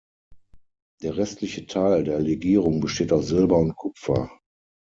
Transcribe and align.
Der 1.03 1.15
restliche 1.15 1.67
Teil 1.67 2.03
der 2.03 2.17
Legierung 2.19 2.79
besteht 2.81 3.13
aus 3.13 3.27
Silber 3.27 3.57
und 3.57 3.75
Kupfer. 3.75 4.31